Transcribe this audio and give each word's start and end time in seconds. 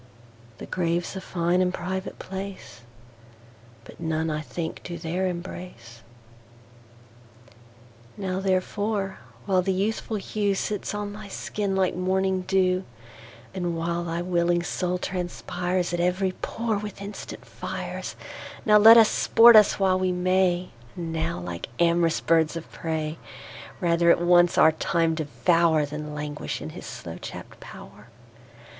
The 0.57 0.65
Grave's 0.65 1.15
a 1.15 1.21
fine 1.21 1.61
and 1.61 1.71
private 1.71 2.17
place, 2.17 2.81
But 3.83 3.99
none 3.99 4.31
I 4.31 4.41
think 4.41 4.81
do 4.81 4.97
there 4.97 5.27
embrace. 5.27 6.01
Now 8.17 8.39
therefore, 8.39 9.19
while 9.45 9.61
the 9.61 9.71
youthful 9.71 10.17
hewSits 10.17 10.95
on 10.95 11.13
thy 11.13 11.27
skin 11.27 11.75
like 11.75 11.95
morning 11.95 12.41
[dew]And 12.47 13.77
while 13.77 14.03
thy 14.05 14.23
willing 14.23 14.63
Soul 14.63 14.97
transpiresAt 14.97 15.99
every 15.99 16.31
pore 16.31 16.79
with 16.79 16.99
instant 16.99 17.45
Fires, 17.45 18.15
Now 18.65 18.79
let 18.79 18.97
us 18.97 19.07
sport 19.07 19.55
us 19.55 19.79
while 19.79 19.99
we 19.99 20.11
may; 20.11 20.69
And 20.95 21.13
now, 21.13 21.39
like 21.39 21.69
am'rous 21.79 22.21
birds 22.21 22.55
of 22.55 22.71
prey, 22.71 23.19
Rather 23.79 24.09
at 24.09 24.19
once 24.19 24.57
our 24.57 24.71
Time 24.71 25.13
devour, 25.13 25.85
Than 25.85 26.15
languish 26.15 26.59
in 26.59 26.71
his 26.71 26.87
slow 26.87 27.19
chapt 27.21 27.59
pow'r. 27.59 28.07